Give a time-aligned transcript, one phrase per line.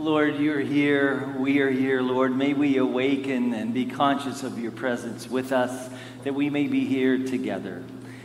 [0.00, 1.28] Lord, you're here.
[1.36, 2.34] We are here, Lord.
[2.34, 5.90] May we awaken and be conscious of your presence with us,
[6.24, 7.84] that we may be here together.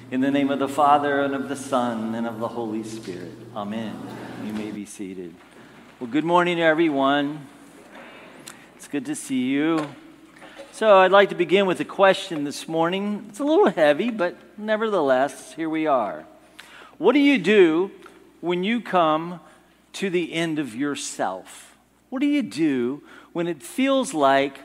[0.10, 3.34] In the name of the Father, and of the Son, and of the Holy Spirit.
[3.54, 3.94] Amen.
[4.46, 5.36] You may be seated.
[6.00, 7.46] Well, good morning, everyone.
[8.78, 9.86] It's good to see you.
[10.72, 13.26] So, I'd like to begin with a question this morning.
[13.28, 16.26] It's a little heavy, but nevertheless, here we are.
[17.00, 17.92] What do you do
[18.40, 19.42] when you come
[19.96, 21.76] to the end of yourself?
[22.10, 24.60] What do you do when it feels like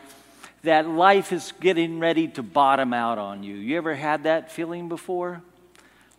[0.62, 3.54] that life is getting ready to bottom out on you?
[3.54, 5.42] You ever had that feeling before?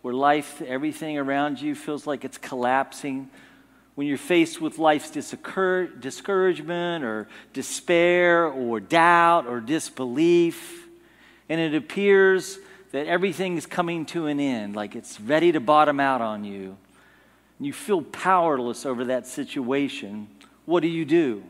[0.02, 3.30] Where life, everything around you feels like it's collapsing?
[3.94, 10.88] When you're faced with life's discouragement or despair or doubt or disbelief,
[11.48, 12.58] and it appears
[12.92, 16.76] that everything is coming to an end, like it's ready to bottom out on you,
[17.64, 20.28] you feel powerless over that situation,
[20.64, 21.42] what do you do?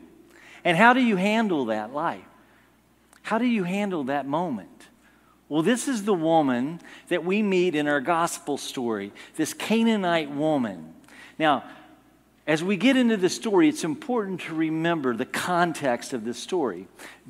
[0.63, 2.23] And how do you handle that life?
[3.21, 4.69] How do you handle that moment?
[5.49, 10.93] Well, this is the woman that we meet in our gospel story, this Canaanite woman.
[11.37, 11.63] Now,
[12.45, 16.87] as we get into the story, it's important to remember the context of the story.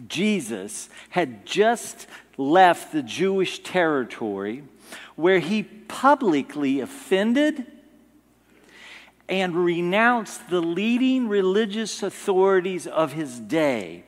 [0.08, 4.64] Jesus had just left the Jewish territory
[5.16, 7.66] where he publicly offended
[9.30, 14.04] and renounced the leading religious authorities of his day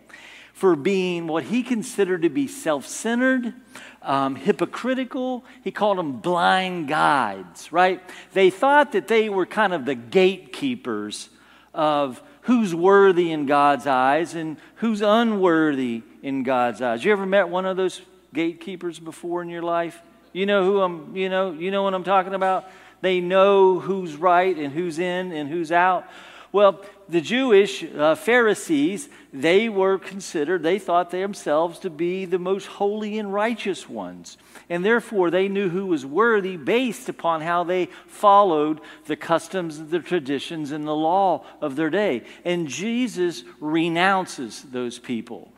[0.54, 3.54] for being what he considered to be self centered,
[4.02, 5.44] um, hypocritical.
[5.64, 8.02] He called them blind guides, right?
[8.34, 11.30] They thought that they were kind of the gatekeepers
[11.74, 17.04] of who's worthy in God's eyes and who's unworthy in God's eyes.
[17.04, 18.02] You ever met one of those
[18.34, 20.02] gatekeepers before in your life?
[20.32, 22.70] You know who I'm, you know, you know what I'm talking about?
[23.06, 26.08] They know who's right and who's in and who's out.
[26.52, 32.66] Well, the Jewish uh, Pharisees, they were considered, they thought themselves to be the most
[32.66, 34.38] holy and righteous ones.
[34.72, 40.00] And therefore, they knew who was worthy based upon how they followed the customs, the
[40.00, 42.24] traditions, and the law of their day.
[42.44, 45.52] And Jesus renounces those people.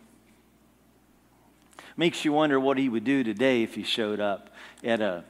[1.96, 4.50] Makes you wonder what he would do today if he showed up
[4.84, 5.24] at a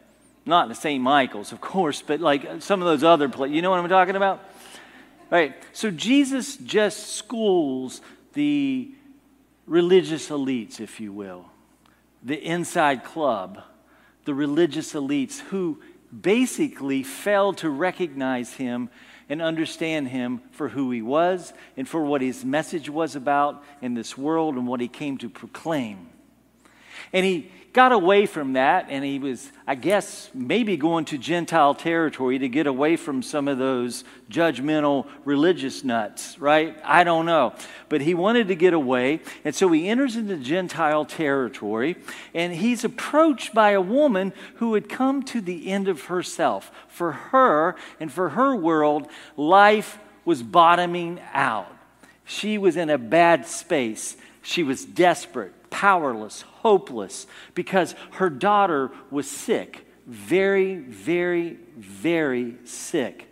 [0.47, 1.01] not the St.
[1.01, 3.55] Michael's, of course, but like some of those other places.
[3.55, 4.43] You know what I'm talking about?
[5.29, 5.55] Right.
[5.73, 8.01] So Jesus just schools
[8.33, 8.91] the
[9.65, 11.45] religious elites, if you will,
[12.23, 13.61] the inside club,
[14.25, 15.81] the religious elites who
[16.21, 18.89] basically failed to recognize him
[19.29, 23.93] and understand him for who he was and for what his message was about in
[23.93, 26.07] this world and what he came to proclaim.
[27.13, 31.75] And he got away from that, and he was, I guess, maybe going to Gentile
[31.75, 36.75] territory to get away from some of those judgmental religious nuts, right?
[36.83, 37.53] I don't know.
[37.87, 41.97] But he wanted to get away, and so he enters into Gentile territory,
[42.33, 46.71] and he's approached by a woman who had come to the end of herself.
[46.87, 51.71] For her and for her world, life was bottoming out.
[52.25, 54.17] She was in a bad space.
[54.41, 63.25] She was desperate powerless, hopeless, because her daughter was sick, very, very, very sick.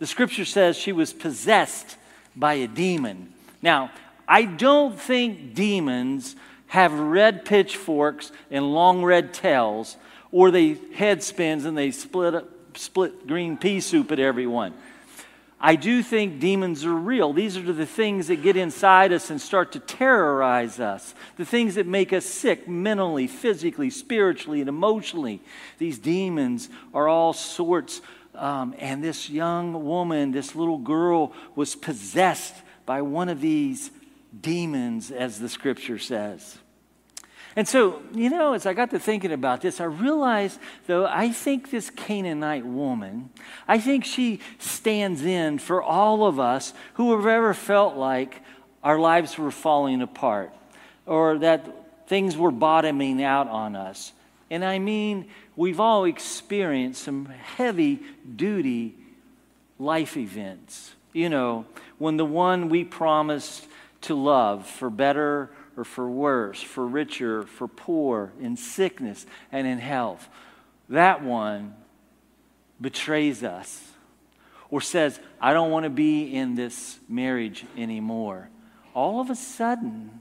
[0.00, 1.96] The scripture says she was possessed
[2.34, 3.32] by a demon.
[3.62, 3.92] Now,
[4.26, 6.34] I don't think demons
[6.66, 9.96] have red pitchforks and long red tails,
[10.32, 14.74] or they head spins and they split, up, split green pea soup at everyone.
[15.64, 17.32] I do think demons are real.
[17.32, 21.76] These are the things that get inside us and start to terrorize us, the things
[21.76, 25.40] that make us sick mentally, physically, spiritually, and emotionally.
[25.78, 28.00] These demons are all sorts.
[28.34, 32.54] Um, and this young woman, this little girl, was possessed
[32.84, 33.92] by one of these
[34.40, 36.58] demons, as the scripture says.
[37.54, 41.30] And so, you know, as I got to thinking about this, I realized, though, I
[41.30, 43.30] think this Canaanite woman,
[43.68, 48.40] I think she stands in for all of us who have ever felt like
[48.82, 50.52] our lives were falling apart
[51.04, 54.12] or that things were bottoming out on us.
[54.50, 58.00] And I mean, we've all experienced some heavy
[58.34, 58.94] duty
[59.78, 60.92] life events.
[61.12, 61.66] You know,
[61.98, 63.66] when the one we promised
[64.02, 69.78] to love for better or for worse, for richer, for poor, in sickness and in
[69.78, 70.28] health.
[70.88, 71.74] That one
[72.80, 73.92] betrays us
[74.70, 78.48] or says, I don't want to be in this marriage anymore.
[78.94, 80.20] All of a sudden,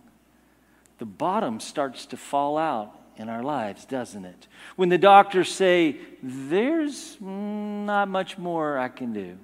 [0.98, 4.48] the bottom starts to fall out in our lives, doesn't it?
[4.76, 9.38] When the doctors say, There's not much more I can do,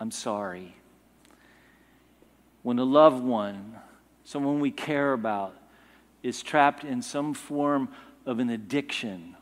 [0.00, 0.74] I'm sorry.
[2.62, 3.76] When a loved one,
[4.24, 5.54] someone we care about,
[6.22, 7.88] is trapped in some form
[8.26, 9.36] of an addiction,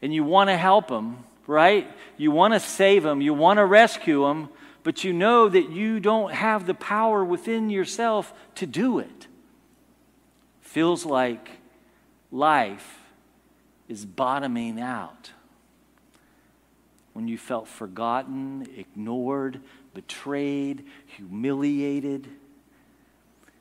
[0.00, 1.90] and you want to help them, right?
[2.16, 4.48] You want to save them, you want to rescue them,
[4.84, 9.26] but you know that you don't have the power within yourself to do it.
[10.60, 11.50] Feels like
[12.30, 13.00] life
[13.88, 15.32] is bottoming out.
[17.14, 19.60] When you felt forgotten, ignored,
[19.94, 22.28] betrayed, humiliated.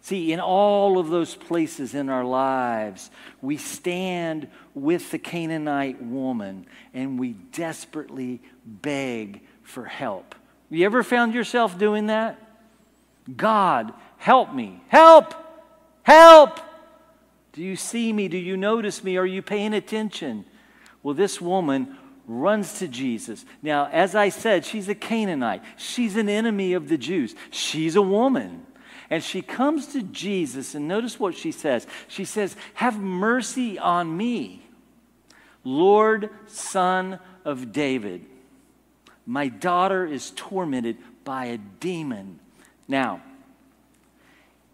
[0.08, 3.12] See, in all of those places in our lives,
[3.42, 10.34] we stand with the Canaanite woman and we desperately beg for help.
[10.70, 12.40] You ever found yourself doing that?
[13.36, 14.82] God, help me.
[14.88, 15.34] Help!
[16.04, 16.62] Help!
[17.52, 18.30] Do you see me?
[18.30, 19.18] Do you notice me?
[19.18, 20.46] Are you paying attention?
[21.04, 23.44] Well, this woman runs to Jesus.
[23.62, 25.64] Now, as I said, she's a Canaanite.
[25.76, 27.36] She's an enemy of the Jews.
[27.52, 28.64] She's a woman.
[29.10, 31.88] And she comes to Jesus, and notice what she says.
[32.08, 34.64] She says, Have mercy on me,
[35.64, 38.26] Lord, son of David.
[39.26, 42.40] My daughter is tormented by a demon.
[42.88, 43.22] Now,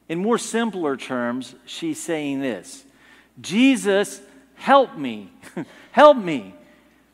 [0.09, 2.85] in more simpler terms, she's saying this
[3.41, 4.21] Jesus,
[4.55, 5.31] help me,
[5.91, 6.55] help me.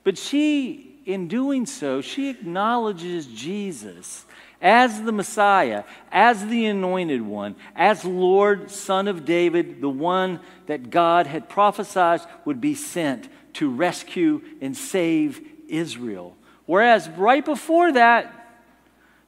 [0.04, 4.26] But she, in doing so, she acknowledges Jesus
[4.62, 10.90] as the Messiah, as the anointed one, as Lord, Son of David, the one that
[10.90, 16.36] God had prophesied would be sent to rescue and save Israel.
[16.66, 18.36] Whereas right before that,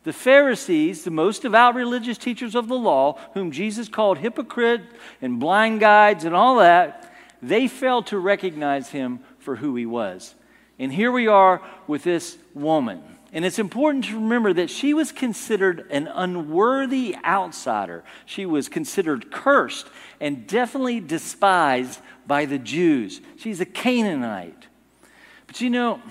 [0.03, 4.81] the Pharisees, the most devout religious teachers of the law, whom Jesus called hypocrite
[5.21, 10.35] and blind guides and all that, they failed to recognize him for who he was.
[10.79, 13.03] And here we are with this woman.
[13.33, 18.03] And it's important to remember that she was considered an unworthy outsider.
[18.25, 19.87] She was considered cursed
[20.19, 23.21] and definitely despised by the Jews.
[23.37, 24.67] She's a Canaanite.
[25.47, 26.01] But you know,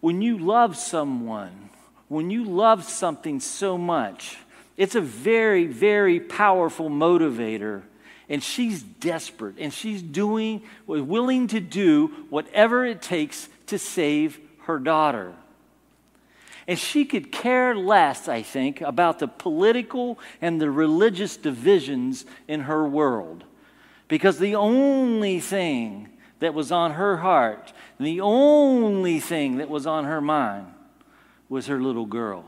[0.00, 1.70] when you love someone,
[2.08, 4.38] when you love something so much,
[4.76, 7.82] it's a very, very powerful motivator.
[8.28, 14.78] And she's desperate and she's doing, willing to do whatever it takes to save her
[14.78, 15.32] daughter.
[16.68, 22.62] And she could care less, I think, about the political and the religious divisions in
[22.62, 23.44] her world.
[24.08, 26.08] Because the only thing
[26.40, 30.66] that was on her heart, the only thing that was on her mind,
[31.48, 32.44] was her little girl.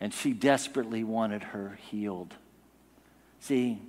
[0.00, 2.34] And she desperately wanted her healed.
[3.40, 3.80] See,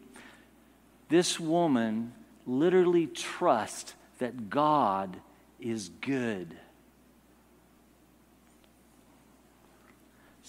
[1.09, 2.13] this woman
[2.47, 5.17] literally trusts that God
[5.59, 6.55] is good.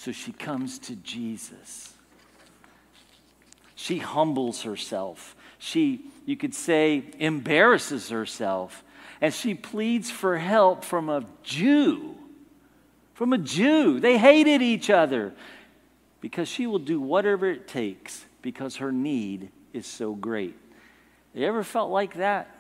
[0.04, 1.94] So she comes to Jesus.
[3.74, 5.34] She humbles herself.
[5.58, 8.84] She, you could say, embarrasses herself.
[9.20, 12.14] And she pleads for help from a Jew
[13.14, 14.00] from a Jew.
[14.00, 15.32] They hated each other
[16.20, 20.54] because she will do whatever it takes because her need is so great.
[21.32, 22.50] You ever felt like that?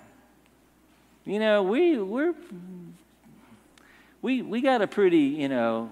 [1.24, 2.34] You know, we we're
[4.22, 5.90] we we got a pretty, you know,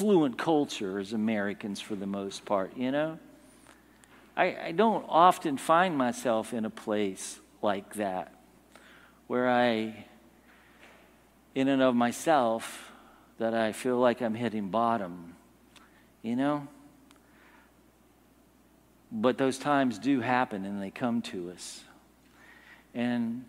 [0.00, 3.18] fluent culture as Americans for the most part, you know?
[4.34, 8.32] I, I don't often find myself in a place like that
[9.26, 10.06] where I,
[11.54, 12.90] in and of myself,
[13.36, 15.36] that I feel like I'm hitting bottom,
[16.22, 16.66] you know?
[19.12, 21.84] But those times do happen and they come to us.
[22.94, 23.44] And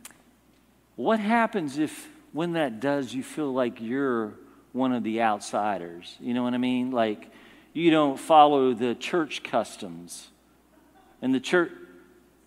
[0.98, 4.34] what happens if, when that does, you feel like you're
[4.74, 6.16] one of the outsiders?
[6.20, 6.92] You know what I mean?
[6.92, 7.32] Like
[7.74, 10.28] you don't follow the church customs.
[11.22, 11.72] And the church,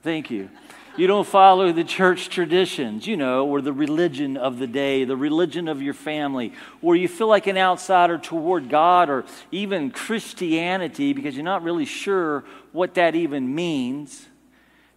[0.02, 0.50] thank you.
[0.96, 5.16] You don't follow the church traditions, you know, or the religion of the day, the
[5.16, 6.52] religion of your family,
[6.82, 11.84] or you feel like an outsider toward God or even Christianity because you're not really
[11.84, 14.26] sure what that even means.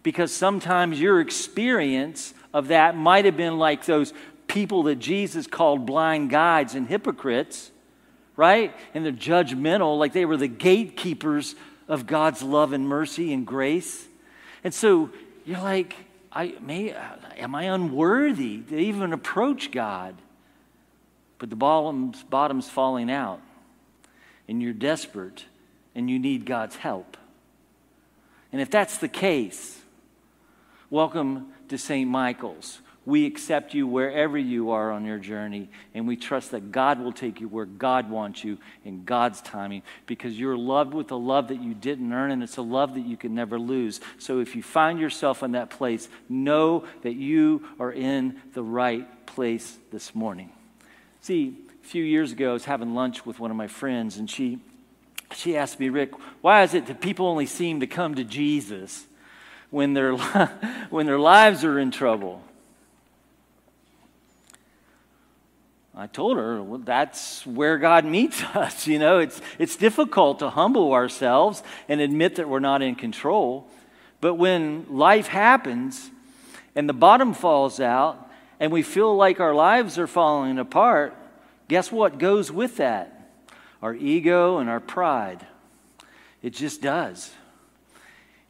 [0.04, 4.12] Because sometimes your experience of that might have been like those
[4.48, 7.70] people that Jesus called blind guides and hypocrites,
[8.34, 8.74] right?
[8.94, 11.54] And they're judgmental, like they were the gatekeepers
[11.86, 14.06] of God's love and mercy and grace.
[14.64, 15.10] And so
[15.44, 15.94] you're like,
[16.32, 16.94] I may,
[17.36, 20.16] am I unworthy to even approach God?
[21.38, 23.40] But the bottom's, bottom's falling out,
[24.48, 25.44] and you're desperate,
[25.94, 27.16] and you need God's help.
[28.52, 29.80] And if that's the case,
[30.90, 32.10] welcome to St.
[32.10, 32.80] Michael's.
[33.08, 37.10] We accept you wherever you are on your journey, and we trust that God will
[37.10, 41.48] take you where God wants you in God's timing because you're loved with a love
[41.48, 44.02] that you didn't earn, and it's a love that you can never lose.
[44.18, 49.24] So if you find yourself in that place, know that you are in the right
[49.24, 50.52] place this morning.
[51.22, 54.28] See, a few years ago, I was having lunch with one of my friends, and
[54.28, 54.58] she,
[55.34, 56.12] she asked me, Rick,
[56.42, 59.06] why is it that people only seem to come to Jesus
[59.70, 60.14] when their,
[60.90, 62.42] when their lives are in trouble?
[66.00, 68.86] I told her, well, that's where God meets us.
[68.86, 73.66] You know, it's, it's difficult to humble ourselves and admit that we're not in control.
[74.20, 76.10] But when life happens
[76.76, 81.16] and the bottom falls out and we feel like our lives are falling apart,
[81.66, 83.32] guess what goes with that?
[83.82, 85.44] Our ego and our pride.
[86.42, 87.32] It just does.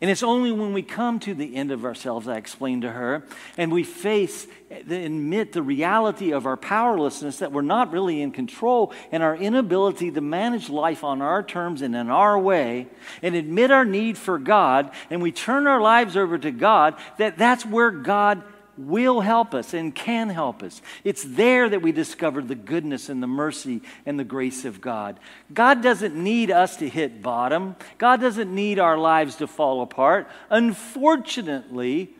[0.01, 3.25] And it's only when we come to the end of ourselves, I explained to her,
[3.57, 8.93] and we face, admit the reality of our powerlessness, that we're not really in control,
[9.11, 12.87] and our inability to manage life on our terms and in our way,
[13.23, 17.37] and admit our need for God, and we turn our lives over to God, that
[17.37, 18.45] that's where God
[18.79, 20.81] will help us and can help us.
[21.05, 25.19] It's there that we discover the goodness and the mercy and the grace of God.
[25.53, 30.29] God doesn't need us to hit bottom, God doesn't need our lives to fall apart.
[30.49, 32.11] Unfortunately,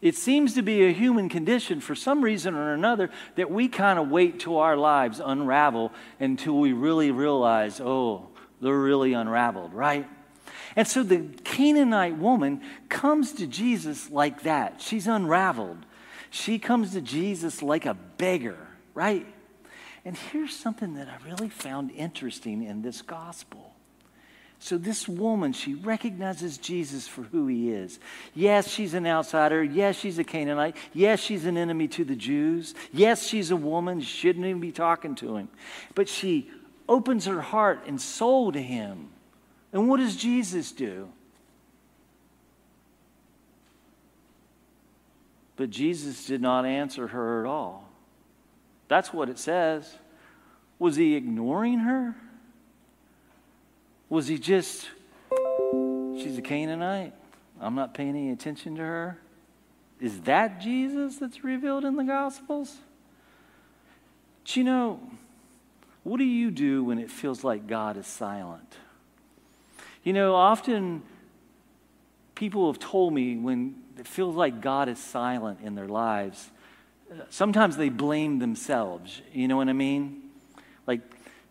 [0.00, 3.98] it seems to be a human condition for some reason or another that we kind
[3.98, 8.28] of wait till our lives unravel until we really realize, oh,
[8.60, 10.06] they're really unraveled, right?
[10.76, 14.80] And so the Canaanite woman comes to Jesus like that.
[14.80, 15.86] She's unraveled.
[16.30, 18.58] She comes to Jesus like a beggar,
[18.92, 19.26] right?
[20.04, 23.74] And here's something that I really found interesting in this gospel.
[24.58, 27.98] So, this woman, she recognizes Jesus for who he is.
[28.34, 29.62] Yes, she's an outsider.
[29.62, 30.76] Yes, she's a Canaanite.
[30.94, 32.74] Yes, she's an enemy to the Jews.
[32.90, 34.00] Yes, she's a woman.
[34.00, 35.48] Shouldn't even be talking to him.
[35.94, 36.50] But she
[36.88, 39.10] opens her heart and soul to him.
[39.74, 41.08] And what does Jesus do?
[45.56, 47.88] But Jesus did not answer her at all.
[48.86, 49.92] That's what it says.
[50.78, 52.14] Was he ignoring her?
[54.08, 54.88] Was he just,
[55.32, 57.12] she's a Canaanite?
[57.60, 59.18] I'm not paying any attention to her?
[60.00, 62.76] Is that Jesus that's revealed in the Gospels?
[64.44, 65.00] But you know,
[66.04, 68.76] what do you do when it feels like God is silent?
[70.04, 71.02] You know, often
[72.34, 76.50] people have told me when it feels like God is silent in their lives,
[77.10, 79.22] uh, sometimes they blame themselves.
[79.32, 80.22] You know what I mean?
[80.86, 81.00] Like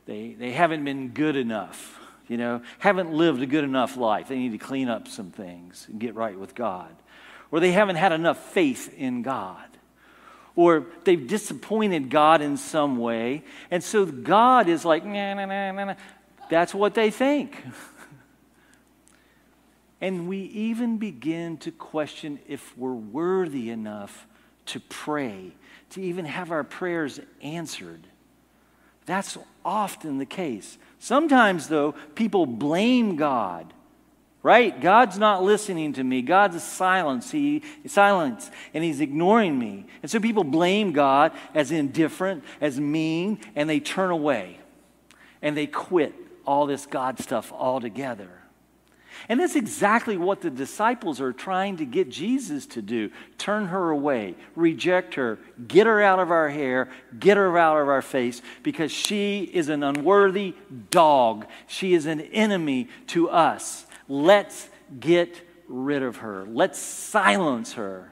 [0.05, 4.27] they, they haven't been good enough, you know, haven't lived a good enough life.
[4.27, 6.93] They need to clean up some things and get right with God.
[7.49, 9.65] Or they haven't had enough faith in God.
[10.55, 13.43] Or they've disappointed God in some way.
[13.71, 15.95] And so God is like, nah, nah, nah, nah.
[16.49, 17.57] That's what they think.
[20.03, 24.27] And we even begin to question if we're worthy enough
[24.65, 25.53] to pray,
[25.91, 28.05] to even have our prayers answered.
[29.05, 30.77] That's often the case.
[30.99, 33.73] Sometimes, though, people blame God,
[34.41, 34.77] right?
[34.77, 36.21] God's not listening to me.
[36.21, 37.31] God's silence.
[37.31, 39.85] He silence, and He's ignoring me.
[40.01, 44.59] And so people blame God as indifferent, as mean, and they turn away,
[45.41, 46.13] and they quit
[46.45, 48.42] all this God stuff altogether.
[49.29, 53.89] And that's exactly what the disciples are trying to get Jesus to do turn her
[53.89, 56.89] away, reject her, get her out of our hair,
[57.19, 60.55] get her out of our face, because she is an unworthy
[60.89, 61.45] dog.
[61.67, 63.85] She is an enemy to us.
[64.07, 68.11] Let's get rid of her, let's silence her.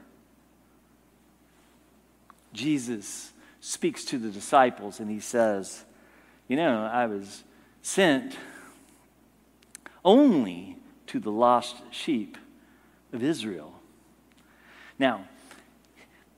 [2.52, 5.84] Jesus speaks to the disciples and he says,
[6.48, 7.44] You know, I was
[7.80, 8.36] sent
[10.04, 10.76] only
[11.08, 12.36] to the lost sheep
[13.12, 13.72] of Israel.
[14.98, 15.26] Now,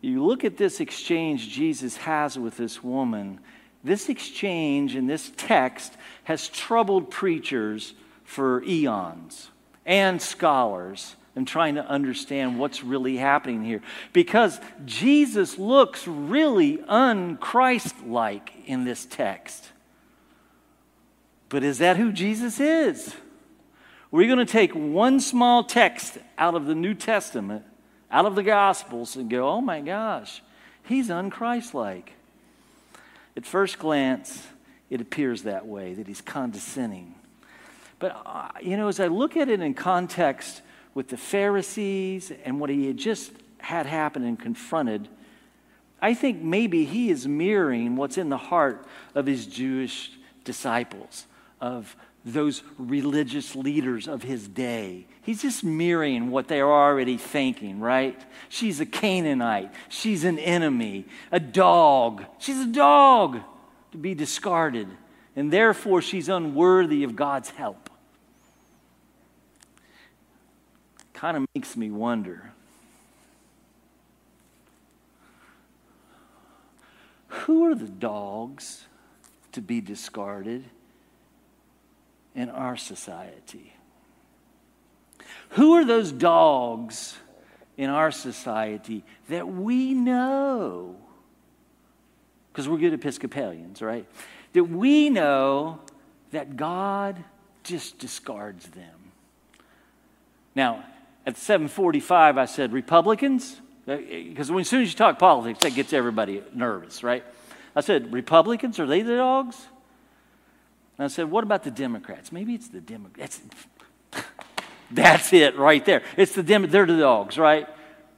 [0.01, 3.41] you look at this exchange Jesus has with this woman.
[3.83, 5.95] This exchange in this text
[6.25, 7.95] has troubled preachers
[8.25, 9.51] for eons
[9.87, 13.83] and scholars in trying to understand what's really happening here.
[14.13, 19.69] Because Jesus looks really unchrist like in this text.
[21.49, 23.15] But is that who Jesus is?
[24.15, 27.65] We're going to take one small text out of the New Testament,
[28.13, 30.41] out of the Gospels, and go, oh my gosh,
[30.85, 32.11] he's unchristlike.
[33.37, 34.47] At first glance,
[34.89, 37.17] it appears that way, that he's condescending.
[37.99, 40.63] But, uh, you know, as I look at it in context
[40.95, 45.09] with the Pharisees and what he had just had happen and confronted,
[46.01, 50.13] I think maybe he is mirroring what's in the heart of his Jewish
[50.45, 51.27] disciples,
[51.61, 55.07] of those religious leaders of his day.
[55.23, 58.19] He's just mirroring what they're already thinking, right?
[58.49, 59.73] She's a Canaanite.
[59.89, 62.25] She's an enemy, a dog.
[62.39, 63.41] She's a dog
[63.93, 64.89] to be discarded,
[65.37, 67.91] and therefore she's unworthy of God's help.
[71.13, 72.53] Kind of makes me wonder
[77.29, 78.85] who are the dogs
[79.53, 80.65] to be discarded?
[82.35, 83.73] In our society?
[85.51, 87.17] Who are those dogs
[87.77, 90.97] in our society that we know?
[92.53, 94.07] Because we're good Episcopalians, right?
[94.53, 95.81] That we know
[96.33, 97.23] that God
[97.63, 99.13] just discards them.
[100.55, 100.85] Now,
[101.27, 105.93] at 745, I said Republicans, because uh, as soon as you talk politics, that gets
[105.93, 107.25] everybody nervous, right?
[107.75, 109.57] I said, Republicans, are they the dogs?
[110.99, 112.33] And I said, What about the Democrats?
[112.33, 113.41] Maybe it's the Democrats.
[114.91, 116.03] That's it right there.
[116.17, 117.69] It's the Dem- they're the dogs, right?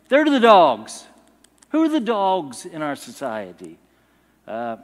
[0.09, 1.06] They're the dogs.
[1.71, 3.78] Who are the dogs in our society?
[4.47, 4.76] Uh,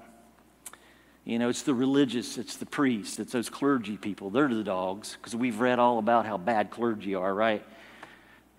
[1.24, 4.30] you know, it's the religious, it's the priests, it's those clergy people.
[4.30, 7.64] They're the dogs because we've read all about how bad clergy are, right?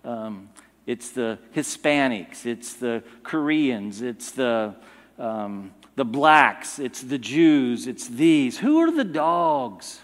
[0.02, 0.48] Um,
[0.86, 4.74] it's the Hispanics, it's the Koreans, it's the
[5.18, 8.58] um, the blacks, it's the Jews, it's these.
[8.58, 10.00] Who are the dogs?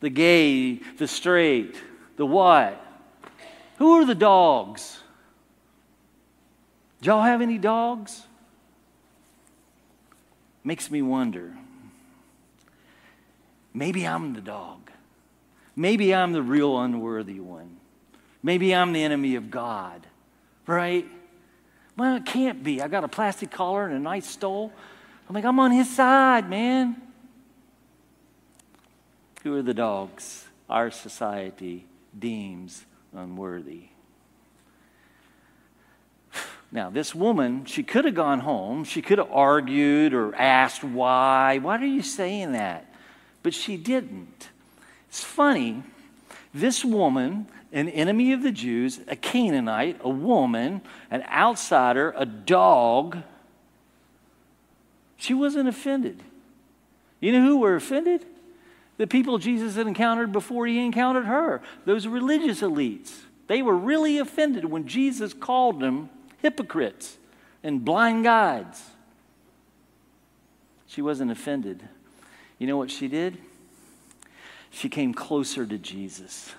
[0.00, 1.76] The gay, the straight,
[2.16, 2.82] the what?
[3.78, 5.00] Who are the dogs?
[7.00, 8.22] Do y'all have any dogs?
[10.64, 11.54] Makes me wonder.
[13.72, 14.90] Maybe I'm the dog.
[15.76, 17.76] Maybe I'm the real unworthy one.
[18.42, 20.06] Maybe I'm the enemy of God,
[20.66, 21.06] right?
[21.96, 22.82] Well, it can't be.
[22.82, 24.72] I got a plastic collar and a nice stole.
[25.28, 27.00] I'm like, I'm on his side, man.
[29.42, 31.86] Who are the dogs our society
[32.18, 33.84] deems unworthy?
[36.72, 38.84] Now, this woman, she could have gone home.
[38.84, 41.58] She could have argued or asked why.
[41.58, 42.92] Why are you saying that?
[43.42, 44.50] But she didn't.
[45.08, 45.84] It's funny.
[46.54, 50.80] This woman, an enemy of the Jews, a Canaanite, a woman,
[51.10, 53.18] an outsider, a dog,
[55.16, 56.22] she wasn't offended.
[57.20, 58.24] You know who were offended?
[58.98, 63.12] The people Jesus had encountered before he encountered her, those religious elites.
[63.46, 67.18] They were really offended when Jesus called them hypocrites
[67.62, 68.82] and blind guides.
[70.86, 71.86] She wasn't offended.
[72.58, 73.38] You know what she did?
[74.76, 76.52] She came closer to Jesus.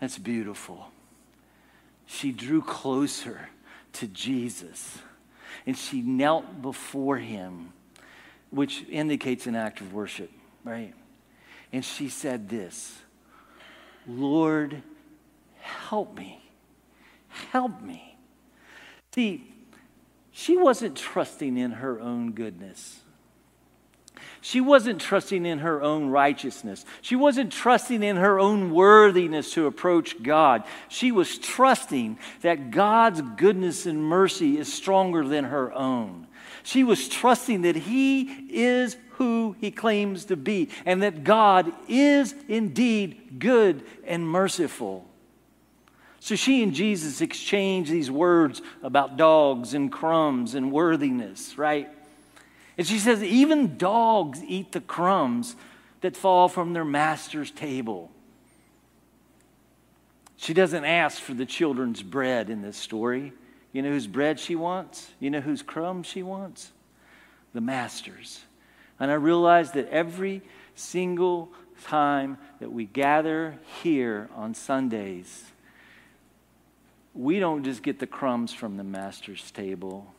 [0.00, 0.90] That's beautiful.
[2.06, 3.50] She drew closer
[3.92, 4.98] to Jesus
[5.66, 7.74] and she knelt before him,
[8.48, 10.30] which indicates an act of worship,
[10.64, 10.94] right?
[11.70, 13.02] And she said this
[14.08, 14.82] Lord,
[15.60, 16.42] help me.
[17.28, 18.16] Help me.
[19.14, 19.52] See,
[20.30, 23.02] she wasn't trusting in her own goodness.
[24.44, 26.84] She wasn't trusting in her own righteousness.
[27.00, 30.64] She wasn't trusting in her own worthiness to approach God.
[30.88, 36.26] She was trusting that God's goodness and mercy is stronger than her own.
[36.64, 42.34] She was trusting that He is who He claims to be and that God is
[42.48, 45.08] indeed good and merciful.
[46.18, 51.88] So she and Jesus exchange these words about dogs and crumbs and worthiness, right?
[52.82, 55.54] And she says, even dogs eat the crumbs
[56.00, 58.10] that fall from their master's table.
[60.36, 63.34] She doesn't ask for the children's bread in this story.
[63.72, 65.12] You know whose bread she wants?
[65.20, 66.72] You know whose crumbs she wants?
[67.54, 68.40] The master's.
[68.98, 70.42] And I realize that every
[70.74, 71.52] single
[71.84, 75.44] time that we gather here on Sundays,
[77.14, 80.12] we don't just get the crumbs from the master's table.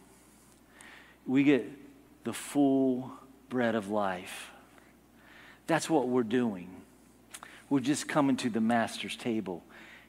[1.27, 1.82] We get
[2.23, 3.11] the full
[3.49, 4.51] bread of life.
[5.67, 6.69] That's what we're doing.
[7.69, 9.63] We're just coming to the Master's table.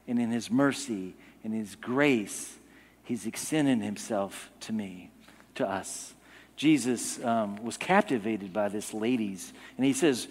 [0.07, 2.55] And in His mercy and His grace,
[3.03, 5.11] He's extending Himself to me,
[5.55, 6.13] to us.
[6.55, 10.27] Jesus um, was captivated by this lady's, and He says,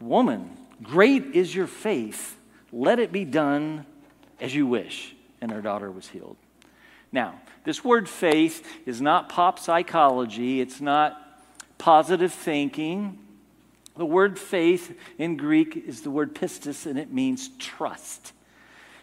[0.00, 2.36] Woman, great is your faith.
[2.72, 3.84] Let it be done
[4.40, 5.14] as you wish.
[5.40, 6.36] And her daughter was healed.
[7.12, 11.20] Now, this word faith is not pop psychology, it's not
[11.78, 13.18] positive thinking.
[13.96, 18.32] The word faith in Greek is the word pistis, and it means trust.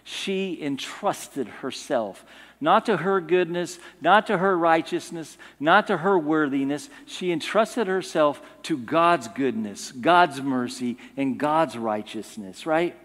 [0.04, 2.24] She entrusted herself,
[2.62, 6.90] not to her goodness, not to her righteousness, not to her worthiness.
[7.06, 12.96] She entrusted herself to God's goodness, God's mercy, and God's righteousness, right?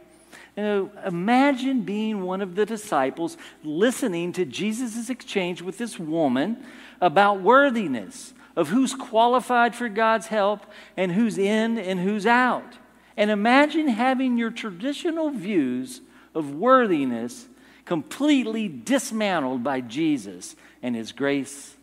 [0.60, 6.62] You imagine being one of the disciples listening to Jesus' exchange with this woman
[7.00, 12.78] about worthiness, of who's qualified for God's help and who's in and who's out.
[13.16, 16.02] And imagine having your traditional views
[16.34, 17.48] of worthiness
[17.86, 21.74] completely dismantled by Jesus and his grace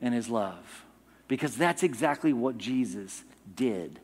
[0.00, 0.84] and his love.
[1.28, 3.24] Because that's exactly what Jesus
[3.56, 3.98] did.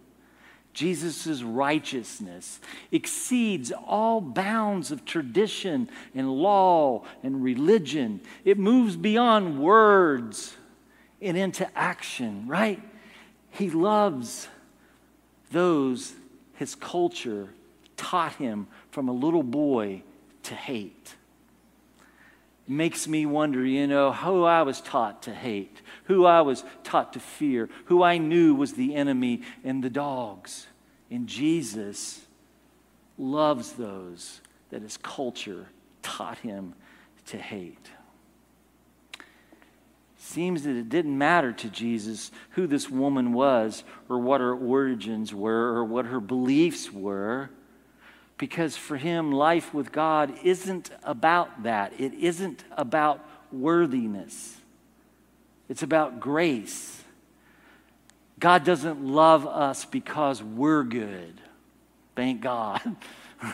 [0.73, 2.61] Jesus' righteousness
[2.93, 8.21] exceeds all bounds of tradition and law and religion.
[8.45, 10.57] It moves beyond words
[11.21, 12.81] and into action, right?
[13.51, 14.49] He loves
[15.51, 16.15] those
[16.59, 17.49] his culture
[17.97, 20.03] taught him from a little boy
[20.43, 21.15] to hate.
[22.67, 27.13] Makes me wonder, you know, who I was taught to hate, who I was taught
[27.13, 30.67] to fear, who I knew was the enemy and the dogs.
[31.11, 32.21] And Jesus
[33.17, 34.41] loves those
[34.71, 35.69] that his culture
[36.03, 36.75] taught him
[37.27, 37.91] to hate.
[40.17, 45.33] Seems that it didn't matter to Jesus who this woman was, or what her origins
[45.33, 47.51] were, or what her beliefs were,
[48.37, 51.93] because for him, life with God isn't about that.
[51.99, 54.57] It isn't about worthiness,
[55.69, 57.03] it's about grace.
[58.39, 61.41] God doesn't love us because we're good.
[62.15, 62.97] Thank God.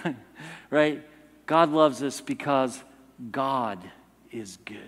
[0.71, 1.03] right?
[1.47, 2.83] God loves us because
[3.31, 3.79] God
[4.31, 4.79] is good.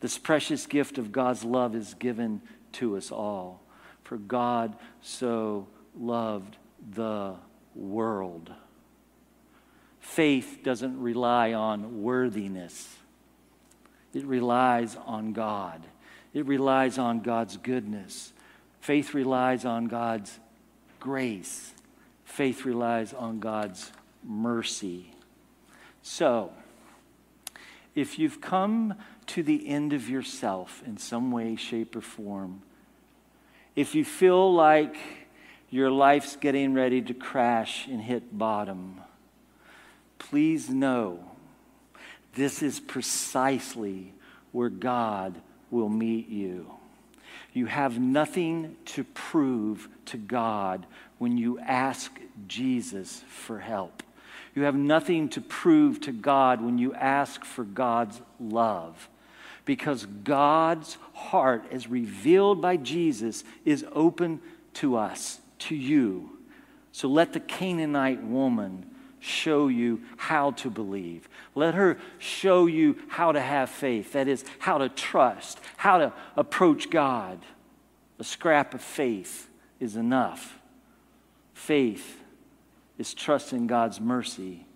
[0.00, 2.40] This precious gift of God's love is given
[2.72, 3.60] to us all.
[4.02, 6.56] For God so loved
[6.94, 7.34] the
[7.74, 8.50] world.
[10.00, 12.96] Faith doesn't rely on worthiness,
[14.12, 15.86] it relies on God.
[16.32, 18.32] It relies on God's goodness.
[18.80, 20.38] Faith relies on God's
[20.98, 21.72] grace.
[22.24, 23.92] Faith relies on God's
[24.24, 25.14] mercy.
[26.02, 26.52] So,
[27.94, 28.94] if you've come
[29.26, 32.62] to the end of yourself in some way, shape, or form,
[33.76, 34.96] if you feel like
[35.70, 39.00] your life's getting ready to crash and hit bottom,
[40.18, 41.29] please know
[42.34, 44.12] this is precisely
[44.52, 45.40] where God
[45.70, 46.70] will meet you.
[47.52, 50.86] You have nothing to prove to God
[51.18, 52.12] when you ask
[52.46, 54.02] Jesus for help.
[54.54, 59.08] You have nothing to prove to God when you ask for God's love.
[59.64, 64.40] Because God's heart, as revealed by Jesus, is open
[64.74, 66.38] to us, to you.
[66.92, 68.86] So let the Canaanite woman
[69.20, 71.28] show you how to believe.
[71.54, 74.12] Let her show you how to have faith.
[74.12, 77.38] That is, how to trust, how to approach God.
[78.18, 80.58] A scrap of faith is enough.
[81.54, 82.20] Faith
[82.98, 84.66] is trusting God's mercy.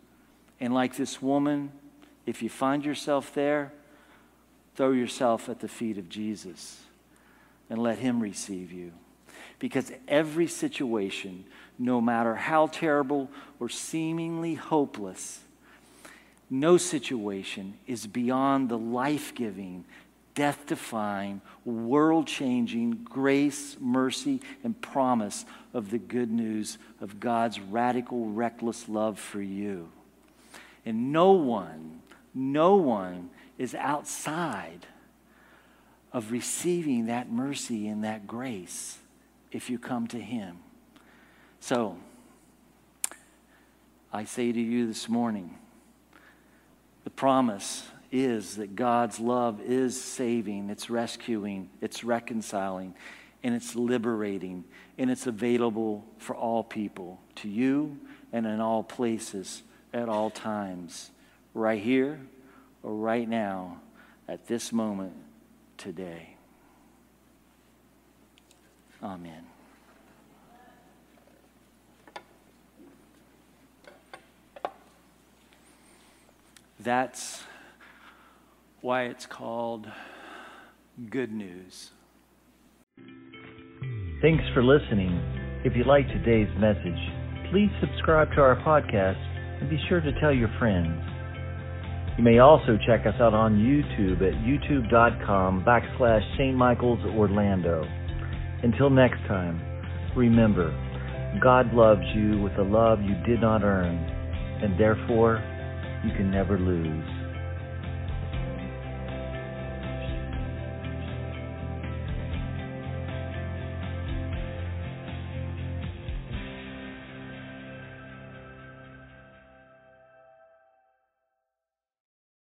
[0.61, 1.73] And like this woman,
[2.27, 3.73] if you find yourself there,
[4.77, 6.81] throw yourself at the feet of Jesus
[7.69, 8.93] and let Him receive you.
[9.59, 11.45] Because every situation,
[11.79, 15.41] no matter how terrible or seemingly hopeless,
[16.51, 19.85] no situation is beyond the life giving,
[20.35, 28.27] death defying, world changing grace, mercy, and promise of the good news of God's radical,
[28.27, 29.89] reckless love for you.
[30.85, 32.03] And no one,
[32.35, 34.87] no one is outside
[36.13, 38.99] of receiving that mercy and that grace
[39.55, 40.59] if you come to Him.
[41.61, 41.97] So,
[44.13, 45.57] I say to you this morning
[47.05, 52.95] the promise is that God's love is saving, it's rescuing, it's reconciling,
[53.43, 54.65] and it's liberating,
[54.99, 57.99] and it's available for all people, to you
[58.33, 59.63] and in all places
[59.93, 61.11] at all times,
[61.55, 62.21] right here
[62.83, 63.81] or right now,
[64.27, 65.15] at this moment
[65.77, 66.34] today.
[69.05, 69.45] Amen.
[76.81, 77.45] That's
[78.81, 79.87] why it's called
[81.11, 81.91] good news.
[84.23, 85.21] Thanks for listening.
[85.65, 89.21] If you like today's message, please subscribe to our podcast
[89.61, 91.03] and be sure to tell your friends.
[92.17, 96.57] You may also check us out on YouTube at youtube.com backslash St.
[96.57, 97.85] Michael's Orlando.
[98.65, 99.61] Until next time,
[100.17, 100.73] remember,
[101.43, 103.95] God loves you with a love you did not earn,
[104.63, 105.37] and therefore
[106.03, 107.14] you can never lose.